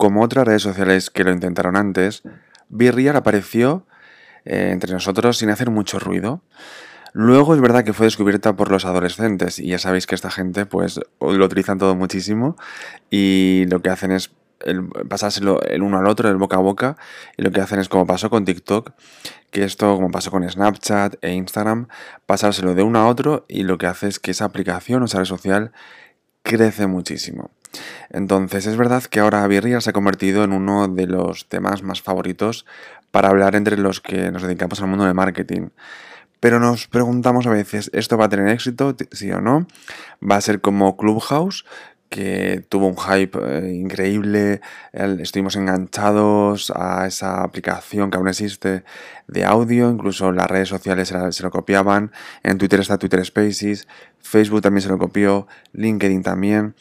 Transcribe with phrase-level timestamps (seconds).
[0.00, 2.22] como otras redes sociales que lo intentaron antes,
[2.70, 3.86] Virreal apareció
[4.46, 6.40] eh, entre nosotros sin hacer mucho ruido.
[7.12, 10.64] Luego es verdad que fue descubierta por los adolescentes y ya sabéis que esta gente
[10.64, 12.56] pues lo utilizan todo muchísimo
[13.10, 16.96] y lo que hacen es el, pasárselo el uno al otro, el boca a boca,
[17.36, 18.92] y lo que hacen es como pasó con TikTok,
[19.50, 21.88] que esto como pasó con Snapchat e Instagram,
[22.24, 25.18] pasárselo de uno a otro y lo que hace es que esa aplicación o esa
[25.18, 25.72] red social
[26.42, 27.50] crece muchísimo.
[28.10, 32.02] Entonces es verdad que ahora Virreal se ha convertido en uno de los temas más
[32.02, 32.66] favoritos
[33.10, 35.68] para hablar entre los que nos dedicamos al mundo de marketing.
[36.40, 38.96] Pero nos preguntamos a veces, ¿esto va a tener éxito?
[39.12, 39.66] ¿Sí o no?
[40.22, 41.64] ¿Va a ser como Clubhouse?
[42.10, 44.60] que tuvo un hype eh, increíble,
[44.92, 48.82] estuvimos enganchados a esa aplicación que aún existe
[49.28, 52.10] de audio, incluso las redes sociales se, lo copiaban,
[52.42, 53.86] en Twitter está Twitter Spaces,
[54.18, 56.74] Facebook también se lo copió, LinkedIn también.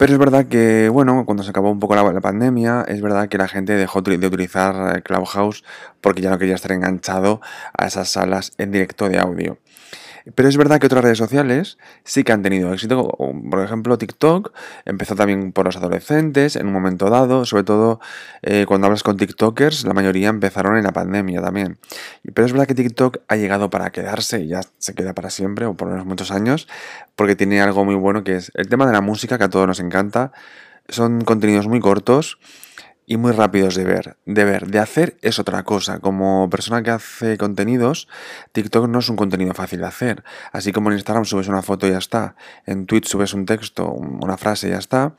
[0.00, 3.36] Pero es verdad que, bueno, cuando se acabó un poco la, pandemia, es verdad que
[3.36, 5.62] la gente dejó de utilizar eh, Clubhouse
[6.00, 7.42] porque ya no quería estar enganchado
[7.76, 9.58] a esas salas en directo de audio.
[10.34, 13.16] Pero es verdad que otras redes sociales sí que han tenido éxito.
[13.50, 14.52] Por ejemplo, TikTok
[14.84, 18.00] empezó también por los adolescentes en un momento dado, sobre todo
[18.42, 21.78] eh, cuando hablas con TikTokers, la mayoría empezaron en la pandemia también.
[22.34, 25.66] Pero es verdad que TikTok ha llegado para quedarse y ya se queda para siempre,
[25.66, 26.68] o por lo menos muchos años,
[27.16, 29.66] porque tiene algo muy bueno que es el tema de la música, que a todos
[29.66, 30.32] nos encanta.
[30.88, 32.38] Son contenidos muy cortos
[33.10, 34.16] y muy rápidos de ver.
[34.24, 35.98] De ver, de hacer es otra cosa.
[35.98, 38.06] Como persona que hace contenidos,
[38.52, 40.22] TikTok no es un contenido fácil de hacer.
[40.52, 42.36] Así como en Instagram subes una foto y ya está.
[42.66, 45.16] En Twitch subes un texto, una frase y ya está.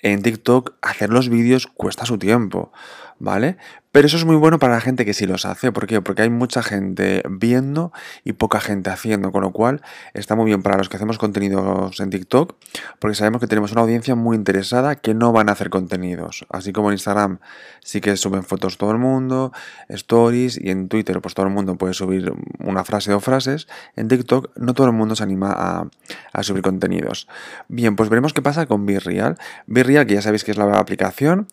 [0.00, 2.72] En TikTok hacer los vídeos cuesta su tiempo.
[3.20, 3.56] ¿Vale?
[3.92, 5.72] Pero eso es muy bueno para la gente que sí los hace.
[5.72, 6.00] ¿Por qué?
[6.00, 7.92] Porque hay mucha gente viendo
[8.24, 9.82] y poca gente haciendo, con lo cual
[10.14, 12.54] está muy bien para los que hacemos contenidos en TikTok,
[13.00, 16.46] porque sabemos que tenemos una audiencia muy interesada que no van a hacer contenidos.
[16.50, 17.40] Así como en Instagram
[17.80, 19.52] sí que suben fotos todo el mundo,
[19.88, 23.66] stories, y en Twitter pues todo el mundo puede subir una frase o frases.
[23.96, 25.88] En TikTok no todo el mundo se anima a,
[26.32, 27.26] a subir contenidos.
[27.66, 29.36] Bien, pues veremos qué pasa con Virreal.
[29.66, 31.48] Virreal, que ya sabéis que es la aplicación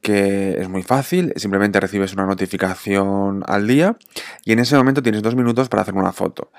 [0.00, 3.96] que es muy fácil, simplemente recibes una notificación al día
[4.44, 6.50] y en ese momento tienes dos minutos para hacer una foto.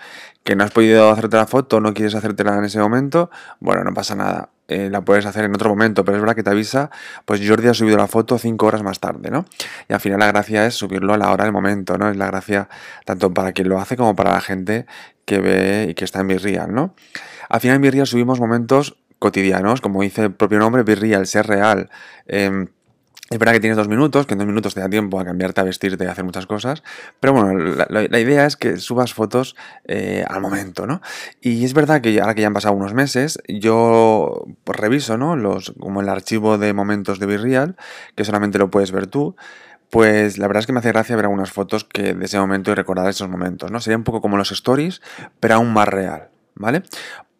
[0.44, 3.30] Que no has podido hacerte la foto, no quieres hacértela en ese momento,
[3.60, 4.50] bueno, no pasa nada.
[4.68, 6.92] Eh, la puedes hacer en otro momento, pero es verdad que te avisa,
[7.26, 9.46] pues Jordi ha subido la foto cinco horas más tarde, ¿no?
[9.88, 12.08] Y al final la gracia es subirlo a la hora del momento, ¿no?
[12.08, 12.70] Es la gracia
[13.04, 14.86] tanto para quien lo hace como para la gente
[15.26, 16.94] que ve y que está en Virreal, ¿no?
[17.50, 21.90] Al final en Virreal subimos momentos cotidianos, como dice el propio nombre, Virreal, ser real.
[22.28, 22.68] Eh,
[23.30, 25.62] es verdad que tienes dos minutos, que en dos minutos te da tiempo a cambiarte,
[25.62, 26.84] a vestirte a hacer muchas cosas,
[27.20, 29.56] pero bueno, la, idea es que subas fotos
[29.88, 31.02] eh, al momento, ¿no?
[31.40, 35.36] Y es verdad que ahora que ya han pasado unos meses, yo pues, reviso, ¿no?
[35.36, 37.76] Los, como el archivo de momentos de Virreal,
[38.16, 39.36] que solamente lo puedes ver tú,
[39.92, 42.72] pues la verdad es que me hace gracia ver algunas fotos que de ese momento
[42.72, 43.80] y recordar esos momentos, ¿no?
[43.80, 45.02] Sería un poco como los stories,
[45.40, 46.84] pero aún más real, ¿vale?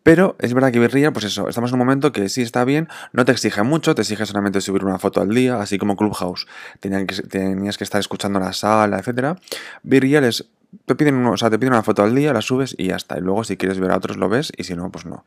[0.10, 2.88] Pero es verdad que Virreal, pues eso, estamos en un momento que sí está bien,
[3.14, 6.48] no te exige mucho, te exige solamente subir una foto al día, así como Clubhouse,
[6.80, 9.38] tenías que estar escuchando la sala, etc.
[9.84, 10.48] Virreal es,
[10.86, 13.20] te piden, o sea, te piden una foto al día, la subes y ya está.
[13.20, 15.26] Y luego si quieres ver a otros lo ves y si no, pues no.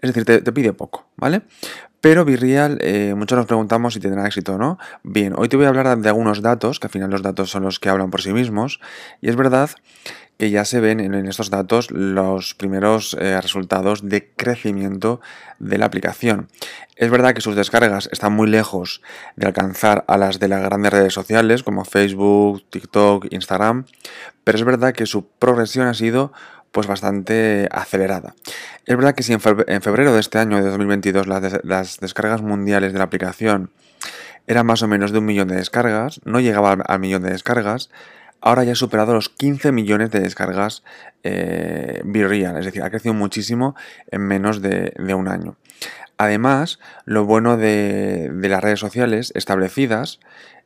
[0.00, 1.42] Es decir, te, pide poco, ¿vale?
[2.00, 4.78] Pero Virreal, eh, muchos nos preguntamos si tendrá éxito o no.
[5.02, 7.64] Bien, hoy te voy a hablar de algunos datos, que al final los datos son
[7.64, 8.80] los que hablan por sí mismos.
[9.20, 9.68] Y es verdad
[10.38, 15.20] que ya se ven en estos datos los primeros eh, resultados de crecimiento
[15.58, 16.48] de la aplicación.
[16.96, 19.02] Es verdad que sus descargas están muy lejos
[19.36, 23.86] de alcanzar a las de las grandes redes sociales como Facebook, TikTok, Instagram,
[24.42, 26.32] pero es verdad que su progresión ha sido
[26.74, 28.34] pues bastante acelerada.
[28.84, 32.98] Es verdad que si en febrero de este año de 2022 las, descargas mundiales de
[32.98, 33.70] la aplicación
[34.48, 37.90] eran más o menos de un millón de descargas, no llegaba al millón de descargas,
[38.44, 40.84] ahora ya ha superado los 15 millones de descargas
[41.22, 43.74] eh, es decir, ha crecido muchísimo
[44.10, 45.56] en menos de, un año.
[46.18, 50.20] Además, lo bueno de, las redes sociales establecidas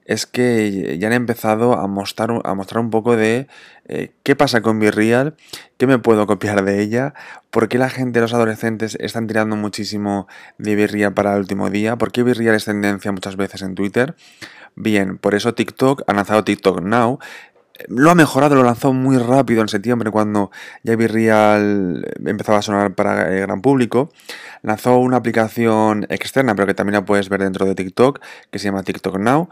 [0.06, 3.46] es que ya han empezado a mostrar, a mostrar un poco de
[3.86, 5.36] eh, qué pasa con Virreal,
[5.76, 7.14] qué me puedo copiar de ella,
[7.50, 10.26] por qué la gente, los adolescentes, están tirando muchísimo
[10.56, 14.16] de Virreal para el último día, por qué Virreal es tendencia muchas veces en Twitter.
[14.74, 17.18] Bien, por eso TikTok ha lanzado TikTok Now,
[17.86, 20.50] lo ha mejorado, lo lanzó muy rápido en septiembre cuando
[20.82, 24.10] ya Real empezaba a sonar para el gran público.
[24.62, 28.20] Lanzó una aplicación externa, pero que también la puedes ver dentro de TikTok,
[28.50, 29.48] que se llama TikTok Now.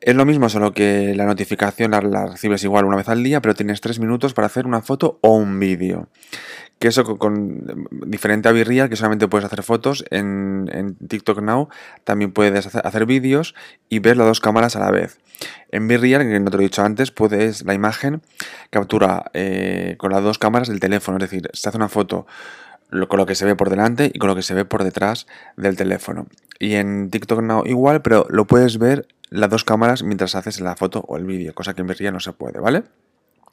[0.00, 3.54] Es lo mismo, solo que la notificación la, recibes igual una vez al día, pero
[3.54, 6.08] tienes tres minutos para hacer una foto o un vídeo.
[6.78, 11.68] Que eso con, diferente a Virreal, que solamente puedes hacer fotos, en, TikTok Now
[12.04, 13.54] también puedes hacer, vídeos
[13.88, 15.18] y ver las dos cámaras a la vez.
[15.70, 18.22] En Virreal, que no te lo he dicho antes, puedes la imagen
[18.70, 22.26] captura eh, con las dos cámaras del teléfono, es decir, se hace una foto
[23.08, 25.26] con lo que se ve por delante y con lo que se ve por detrás
[25.56, 26.26] del teléfono.
[26.58, 30.76] Y en TikTok Now igual, pero lo puedes ver las dos cámaras mientras haces la
[30.76, 32.84] foto o el vídeo, cosa que en Virreal no se puede, ¿vale?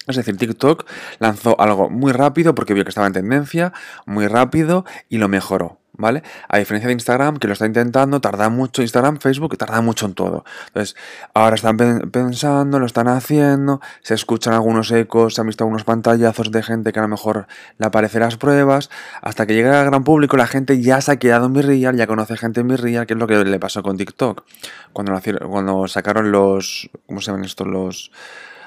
[0.07, 0.85] Es decir, TikTok
[1.19, 3.71] lanzó algo muy rápido porque vio que estaba en tendencia,
[4.05, 6.23] muy rápido y lo mejoró, ¿vale?
[6.49, 10.13] A diferencia de Instagram, que lo está intentando, tarda mucho, Instagram, Facebook, tarda mucho en
[10.13, 10.43] todo.
[10.67, 10.97] Entonces,
[11.33, 16.51] ahora están pensando, lo están haciendo, se escuchan algunos ecos, se han visto algunos pantallazos
[16.51, 17.47] de gente que a lo mejor
[17.77, 18.89] le aparecen las pruebas,
[19.21, 22.07] hasta que llega al gran público, la gente ya se ha quedado en Virreal, ya
[22.07, 24.43] conoce gente en Virreal, que es lo que le pasó con TikTok.
[24.91, 25.17] Cuando,
[25.47, 27.67] cuando sacaron los, ¿cómo se llaman estos?
[27.67, 28.11] Los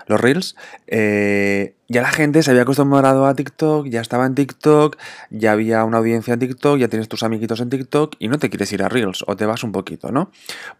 [0.06, 0.56] los Reels,
[0.86, 4.96] eh, ya la gente se había acostumbrado a TikTok, ya estaba en TikTok,
[5.30, 8.50] ya había una audiencia en TikTok, ya tienes tus amiguitos en TikTok y no te
[8.50, 10.30] quieres ir a Reels o te vas un poquito, ¿no?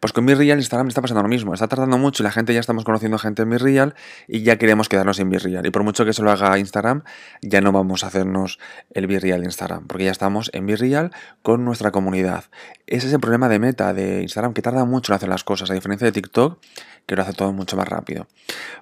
[0.01, 2.53] Pues con mi Real Instagram está pasando lo mismo, está tardando mucho y la gente
[2.55, 3.95] ya estamos conociendo gente en mi Real
[4.27, 5.65] y ya queremos quedarnos en mi Real.
[5.65, 7.03] Y por mucho que eso lo haga Instagram,
[7.43, 8.59] ya no vamos a hacernos
[8.91, 11.13] el Real Instagram, porque ya estamos en Real
[11.43, 12.45] con nuestra comunidad.
[12.87, 15.71] Ese es el problema de meta de Instagram, que tarda mucho en hacer las cosas,
[15.71, 16.59] a diferencia de TikTok,
[17.07, 18.27] que lo hace todo mucho más rápido.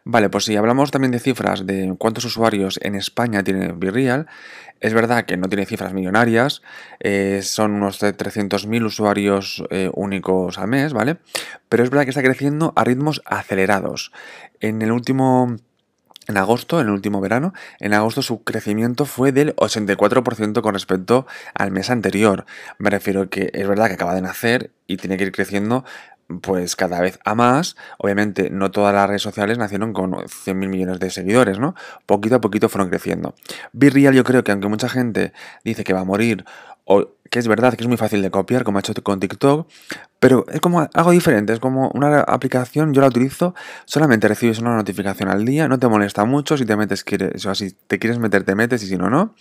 [0.05, 1.85] Vale, pues si hablamos también de cifras de
[2.23, 4.27] usuarios en España tiene Virreal,
[4.81, 6.61] es verdad que no tiene cifras millonarias,
[7.01, 11.17] eh, son unos 300.000 usuarios eh, únicos al mes, ¿vale?
[11.71, 14.13] Pero es verdad que está creciendo a ritmos acelerados.
[14.61, 15.57] En el último...
[16.27, 21.27] En agosto, en el último verano, en agosto su crecimiento fue del 84% con respecto
[21.53, 22.47] al mes anterior.
[22.79, 25.85] Me refiero que es verdad que acaba de nacer y tiene que ir creciendo
[26.41, 27.77] pues cada vez a más.
[27.99, 31.75] Obviamente no todas las redes sociales nacieron con 100.000 millones de seguidores, ¿no?
[32.07, 33.35] Poquito a poquito fueron creciendo.
[33.73, 35.33] Real yo creo que aunque mucha gente
[35.65, 36.45] dice que va a morir
[36.85, 39.69] o que es verdad que es muy fácil de copiar, como ha hecho con TikTok,
[40.21, 43.55] pero es como algo diferente, es como una aplicación, yo la utilizo,
[43.87, 47.55] solamente recibes una notificación al día, no te molesta mucho, si te metes, quieres, o
[47.55, 49.35] si te quieres meter, te metes, y si no, no,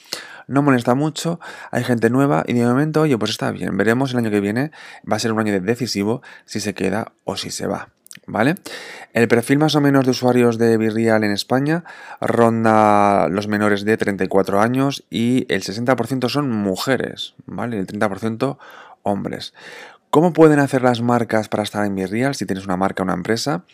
[0.48, 1.40] no molesta mucho,
[1.72, 4.72] hay gente nueva, y de momento, oye, pues está bien, veremos el año que viene,
[5.10, 7.90] va a ser un año decisivo si se queda o si se va.
[8.26, 8.56] ¿Vale?
[9.14, 11.84] El perfil más o menos de usuarios de Virreal en España
[12.22, 17.80] ronda los menores de 34 años y el 60% son mujeres, ¿vale?
[17.80, 18.58] El 30%
[19.04, 19.54] hombres.
[20.14, 23.16] ¿Cómo pueden hacer las marcas para estar en Virreal si tienes una marca o una
[23.16, 23.66] empresa?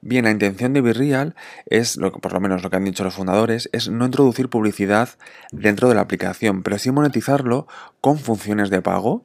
[0.00, 1.34] Bien, la intención de Virreal
[1.66, 5.08] es, por lo menos lo que han dicho los fundadores, es no introducir publicidad
[5.50, 7.66] dentro de la aplicación, pero sí monetizarlo
[8.00, 9.24] con funciones de pago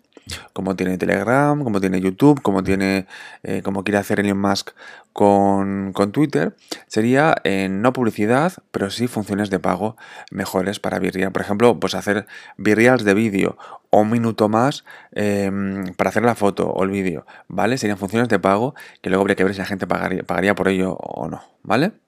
[0.54, 3.08] como tiene Telegram, como tiene YouTube, como tiene,
[3.44, 4.72] eh, como quiere hacer Elon Musk
[5.14, 6.56] con, Twitter,
[6.88, 9.96] sería eh, no publicidad, pero sí funciones de pago
[10.32, 11.32] mejores para Virreal.
[11.32, 12.26] Por ejemplo, pues hacer
[12.58, 13.58] Virreals de vídeo
[13.90, 17.78] o un minuto más em, para hacer la foto o el vídeo, ¿vale?
[17.78, 20.68] Serían funciones de pago que luego habría que ver si la gente pagaría, pagaría por
[20.68, 22.03] ello o no, ¿vale?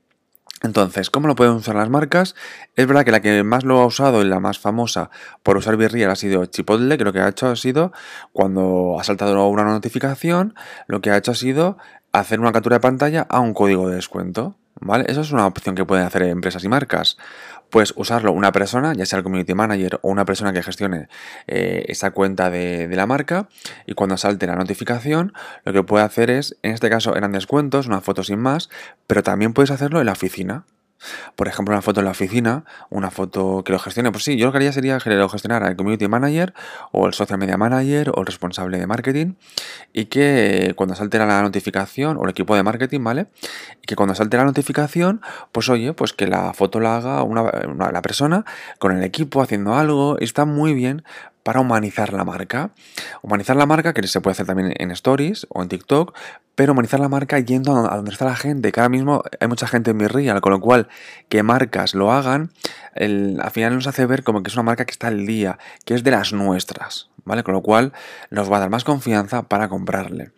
[0.63, 2.34] Entonces, ¿cómo lo pueden usar las marcas?
[2.75, 5.10] Es verdad que la que más lo ha usado y la más famosa
[5.44, 7.92] por usar Virreal ha sido Chipotle, que lo que ha hecho ha sido,
[8.31, 10.56] cuando ha saltado una notificación,
[10.88, 11.78] lo que ha hecho ha sido
[12.13, 14.56] hacer una captura de pantalla a un código de descuento.
[14.81, 15.06] ¿Vale?
[15.07, 17.18] Eso es una opción que pueden hacer empresas y marcas
[17.70, 21.08] pues usarlo una persona, ya sea el community manager o una persona que gestione
[21.48, 23.50] eh, esa cuenta de, de, la marca
[23.86, 27.88] y cuando salte la notificación lo que puede hacer es, en este caso eran descuentos,
[27.88, 28.69] una foto sin más,
[29.07, 30.66] pero también puedes hacerlo en la oficina.
[31.35, 34.12] Por ejemplo, una foto en la oficina, una foto que lo gestione.
[34.12, 36.54] Pues sí, yo lo que haría sería que lo gestionara el community manager
[36.92, 39.33] o el social media manager o el responsable de marketing
[39.94, 43.28] y que cuando salte la notificación o el equipo de marketing, ¿vale?
[43.81, 45.21] Y que cuando salte la notificación,
[45.52, 47.44] pues oye, pues que la foto la haga una,
[47.92, 48.45] la persona
[48.80, 50.18] con el equipo haciendo algo.
[50.19, 51.04] Está muy bien
[51.45, 52.71] para humanizar la marca.
[53.21, 56.18] Humanizar la marca, que se puede hacer también en Stories o en TikTok,
[56.56, 59.68] pero humanizar la marca yendo a donde está la gente, que ahora mismo hay mucha
[59.68, 60.07] gente en mi
[60.42, 60.87] con lo cual
[61.30, 62.52] que marcas lo hagan,
[62.95, 65.94] al final nos hace ver como que es una marca que está al día, que
[65.94, 67.44] es de las nuestras, ¿vale?
[67.44, 67.94] Con lo cual
[68.31, 70.31] nos va a dar más confianza para comprarle.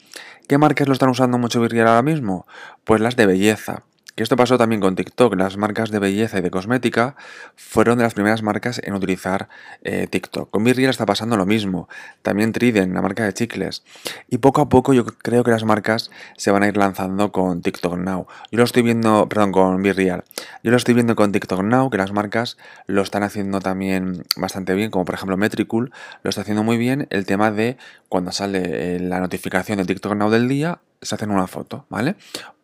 [0.49, 2.45] ¿Qué marcas lo están usando mucho Virreal ahora mismo?
[2.83, 3.83] Pues las de belleza.
[4.17, 5.35] Que esto pasó también con TikTok.
[5.35, 7.15] Las marcas de belleza y de cosmética
[7.55, 9.47] fueron de las primeras marcas en utilizar
[9.83, 10.49] eh, TikTok.
[10.49, 11.87] Con Virreal está pasando lo mismo.
[12.23, 13.83] También Triden, la marca de chicles.
[14.27, 17.61] Y poco a poco yo creo que las marcas se van a ir lanzando con
[17.61, 18.25] TikTok Now.
[18.51, 20.23] Yo lo estoy viendo, perdón, con Virreal.
[20.63, 22.57] Yo lo estoy viendo con TikTok Now, que las marcas
[22.87, 25.91] lo están haciendo también bastante bien, como por ejemplo Metricool
[26.23, 27.77] lo está haciendo muy bien el tema de
[28.09, 32.15] cuando sale eh, la notificación de TikTok Now del día, se hacen una foto, ¿vale?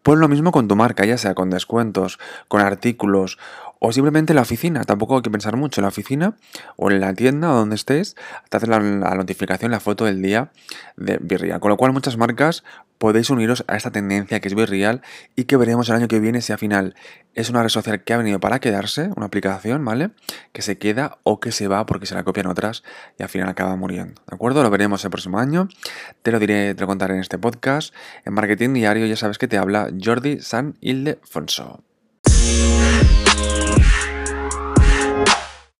[0.04, 3.40] Pues lo mismo con tu marca, ya sea con descuentos, con artículos
[3.86, 5.82] O simplemente en la oficina, tampoco hay que pensar mucho.
[5.82, 6.36] En la oficina
[6.78, 8.16] o en la tienda donde estés,
[8.50, 10.52] te hace la, notificación, la foto del día
[10.96, 11.60] de Virreal.
[11.60, 12.64] Con lo cual muchas marcas
[12.98, 15.02] podéis uniros a esta tendencia que es Virreal
[15.36, 16.96] y que veremos el año que viene si al final
[17.34, 20.12] es una red social que ha venido para quedarse, una aplicación, ¿vale?
[20.52, 22.84] Que se queda o que se va porque se la copian otras
[23.18, 24.22] y al final acaba muriendo.
[24.28, 24.64] ¿De acuerdo?
[24.64, 25.68] Lo veremos el próximo año.
[26.22, 27.94] Te lo diré, te lo contaré en este podcast.
[28.26, 31.84] En Marketing Diario ya sabes que te habla Jordi San Ildefonso.